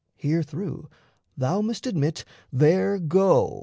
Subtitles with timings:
[0.19, 0.87] Herethrough
[1.37, 3.59] thou must admit there go...